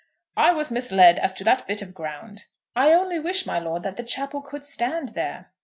"I 0.35 0.51
was 0.51 0.71
misled 0.71 1.19
as 1.19 1.31
to 1.35 1.43
that 1.43 1.67
bit 1.67 1.83
of 1.83 1.93
ground." 1.93 2.45
"I 2.75 2.91
only 2.91 3.19
wish, 3.19 3.45
my 3.45 3.59
lord, 3.59 3.83
that 3.83 3.97
the 3.97 4.03
chapel 4.03 4.41
could 4.41 4.65
stand 4.65 5.09
there." 5.09 5.51